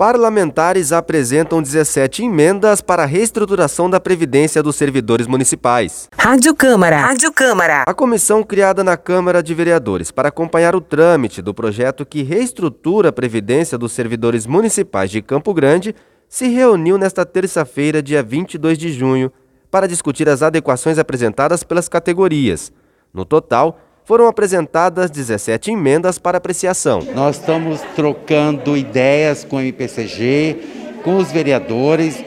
Parlamentares 0.00 0.92
apresentam 0.92 1.60
17 1.60 2.24
emendas 2.24 2.80
para 2.80 3.02
a 3.02 3.06
reestruturação 3.06 3.90
da 3.90 4.00
Previdência 4.00 4.62
dos 4.62 4.74
servidores 4.76 5.26
municipais. 5.26 6.08
Rádio 6.16 6.54
Câmara. 6.54 6.96
Rádio 6.96 7.30
Câmara. 7.30 7.82
A 7.86 7.92
comissão 7.92 8.42
criada 8.42 8.82
na 8.82 8.96
Câmara 8.96 9.42
de 9.42 9.52
Vereadores 9.52 10.10
para 10.10 10.30
acompanhar 10.30 10.74
o 10.74 10.80
trâmite 10.80 11.42
do 11.42 11.52
projeto 11.52 12.06
que 12.06 12.22
reestrutura 12.22 13.10
a 13.10 13.12
Previdência 13.12 13.76
dos 13.76 13.92
servidores 13.92 14.46
municipais 14.46 15.10
de 15.10 15.20
Campo 15.20 15.52
Grande 15.52 15.94
se 16.26 16.48
reuniu 16.48 16.96
nesta 16.96 17.26
terça-feira, 17.26 18.02
dia 18.02 18.22
22 18.22 18.78
de 18.78 18.90
junho, 18.94 19.30
para 19.70 19.86
discutir 19.86 20.30
as 20.30 20.42
adequações 20.42 20.98
apresentadas 20.98 21.62
pelas 21.62 21.90
categorias. 21.90 22.72
No 23.12 23.26
total, 23.26 23.78
foram 24.10 24.26
apresentadas 24.26 25.08
17 25.08 25.70
emendas 25.70 26.18
para 26.18 26.38
apreciação. 26.38 26.98
Nós 27.14 27.36
estamos 27.38 27.80
trocando 27.94 28.76
ideias 28.76 29.44
com 29.44 29.54
o 29.54 29.60
MPCG, 29.60 30.98
com 31.04 31.16
os 31.16 31.30
vereadores, 31.30 32.20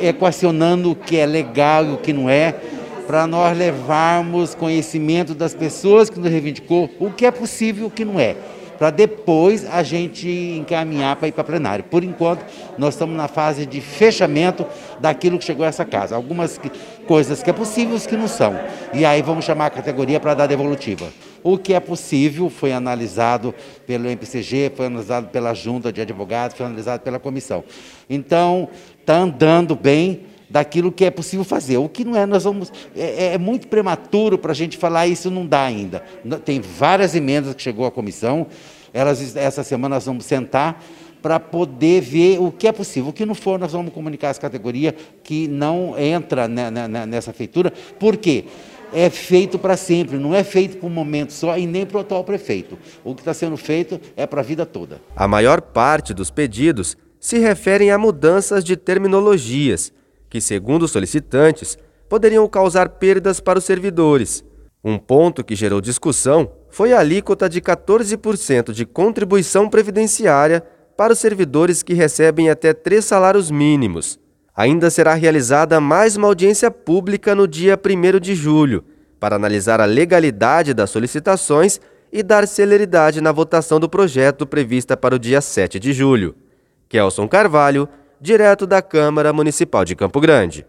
equacionando 0.00 0.92
o 0.92 0.94
que 0.94 1.16
é 1.16 1.26
legal 1.26 1.84
e 1.84 1.94
o 1.94 1.96
que 1.96 2.12
não 2.12 2.30
é, 2.30 2.54
para 3.08 3.26
nós 3.26 3.58
levarmos 3.58 4.54
conhecimento 4.54 5.34
das 5.34 5.52
pessoas 5.52 6.08
que 6.08 6.20
nos 6.20 6.30
reivindicou 6.30 6.88
o 7.00 7.10
que 7.10 7.26
é 7.26 7.32
possível 7.32 7.86
e 7.86 7.88
o 7.88 7.90
que 7.90 8.04
não 8.04 8.20
é 8.20 8.36
para 8.78 8.90
depois 8.90 9.66
a 9.66 9.82
gente 9.82 10.28
encaminhar 10.28 11.16
para 11.16 11.28
ir 11.28 11.32
para 11.32 11.44
plenário. 11.44 11.84
Por 11.84 12.04
enquanto, 12.04 12.44
nós 12.78 12.94
estamos 12.94 13.16
na 13.16 13.28
fase 13.28 13.66
de 13.66 13.80
fechamento 13.80 14.66
daquilo 15.00 15.38
que 15.38 15.44
chegou 15.44 15.64
a 15.64 15.68
essa 15.68 15.84
casa. 15.84 16.14
Algumas 16.14 16.58
que, 16.58 16.70
coisas 17.06 17.42
que 17.42 17.50
é 17.50 17.52
possível, 17.52 17.94
os 17.94 18.06
que 18.06 18.16
não 18.16 18.28
são. 18.28 18.58
E 18.92 19.04
aí 19.04 19.22
vamos 19.22 19.44
chamar 19.44 19.66
a 19.66 19.70
categoria 19.70 20.20
para 20.20 20.34
dar 20.34 20.46
devolutiva. 20.46 21.06
O 21.42 21.56
que 21.56 21.74
é 21.74 21.80
possível 21.80 22.50
foi 22.50 22.72
analisado 22.72 23.54
pelo 23.86 24.06
MPCG, 24.06 24.72
foi 24.74 24.86
analisado 24.86 25.28
pela 25.28 25.54
junta 25.54 25.92
de 25.92 26.00
advogados, 26.00 26.56
foi 26.56 26.66
analisado 26.66 27.02
pela 27.02 27.20
comissão. 27.20 27.62
Então, 28.10 28.68
está 29.00 29.18
andando 29.18 29.76
bem 29.76 30.22
daquilo 30.48 30.92
que 30.92 31.04
é 31.04 31.10
possível 31.10 31.44
fazer. 31.44 31.76
O 31.78 31.88
que 31.88 32.04
não 32.04 32.16
é, 32.16 32.26
nós 32.26 32.44
vamos. 32.44 32.72
É, 32.94 33.34
é 33.34 33.38
muito 33.38 33.68
prematuro 33.68 34.38
para 34.38 34.52
a 34.52 34.54
gente 34.54 34.76
falar 34.76 35.06
isso 35.06 35.30
não 35.30 35.46
dá 35.46 35.62
ainda. 35.62 36.02
Tem 36.44 36.60
várias 36.60 37.14
emendas 37.14 37.54
que 37.54 37.62
chegou 37.62 37.86
à 37.86 37.90
comissão. 37.90 38.46
Elas, 38.92 39.36
essa 39.36 39.62
semana 39.62 39.96
nós 39.96 40.06
vamos 40.06 40.24
sentar 40.24 40.82
para 41.20 41.40
poder 41.40 42.00
ver 42.00 42.38
o 42.40 42.52
que 42.52 42.68
é 42.68 42.72
possível. 42.72 43.10
O 43.10 43.12
que 43.12 43.26
não 43.26 43.34
for, 43.34 43.58
nós 43.58 43.72
vamos 43.72 43.92
comunicar 43.92 44.30
às 44.30 44.38
categorias 44.38 44.94
que 45.22 45.48
não 45.48 45.98
entra 45.98 46.46
nessa 46.48 47.32
feitura. 47.32 47.72
Por 47.98 48.16
quê? 48.16 48.44
É 48.94 49.10
feito 49.10 49.58
para 49.58 49.76
sempre, 49.76 50.16
não 50.16 50.32
é 50.32 50.44
feito 50.44 50.76
por 50.76 50.86
um 50.86 50.90
momento 50.90 51.32
só 51.32 51.58
e 51.58 51.66
nem 51.66 51.84
para 51.84 51.98
o 51.98 52.00
atual 52.00 52.22
prefeito. 52.22 52.78
O 53.02 53.14
que 53.14 53.20
está 53.20 53.34
sendo 53.34 53.56
feito 53.56 54.00
é 54.16 54.24
para 54.24 54.40
a 54.40 54.44
vida 54.44 54.64
toda. 54.64 55.00
A 55.16 55.26
maior 55.26 55.60
parte 55.60 56.14
dos 56.14 56.30
pedidos 56.30 56.96
se 57.18 57.38
referem 57.38 57.90
a 57.90 57.98
mudanças 57.98 58.62
de 58.62 58.76
terminologias 58.76 59.92
que, 60.28 60.40
segundo 60.40 60.84
os 60.84 60.90
solicitantes, 60.90 61.78
poderiam 62.08 62.46
causar 62.48 62.88
perdas 62.90 63.40
para 63.40 63.58
os 63.58 63.64
servidores. 63.64 64.44
Um 64.84 64.98
ponto 64.98 65.42
que 65.42 65.56
gerou 65.56 65.80
discussão 65.80 66.50
foi 66.70 66.92
a 66.92 67.00
alíquota 67.00 67.48
de 67.48 67.60
14% 67.60 68.72
de 68.72 68.86
contribuição 68.86 69.68
previdenciária 69.68 70.62
para 70.96 71.12
os 71.12 71.18
servidores 71.18 71.82
que 71.82 71.94
recebem 71.94 72.48
até 72.48 72.72
três 72.72 73.04
salários 73.04 73.50
mínimos. 73.50 74.18
Ainda 74.54 74.88
será 74.88 75.14
realizada 75.14 75.80
mais 75.80 76.16
uma 76.16 76.28
audiência 76.28 76.70
pública 76.70 77.34
no 77.34 77.46
dia 77.46 77.78
1 77.78 78.20
de 78.20 78.34
julho, 78.34 78.84
para 79.20 79.36
analisar 79.36 79.80
a 79.80 79.84
legalidade 79.84 80.72
das 80.72 80.90
solicitações 80.90 81.80
e 82.12 82.22
dar 82.22 82.46
celeridade 82.46 83.20
na 83.20 83.32
votação 83.32 83.78
do 83.78 83.88
projeto 83.88 84.46
prevista 84.46 84.96
para 84.96 85.16
o 85.16 85.18
dia 85.18 85.40
7 85.40 85.78
de 85.78 85.92
julho. 85.92 86.34
Kelson 86.88 87.28
Carvalho, 87.28 87.88
direto 88.20 88.66
da 88.66 88.80
Câmara 88.82 89.32
Municipal 89.32 89.84
de 89.84 89.94
Campo 89.94 90.20
Grande. 90.20 90.66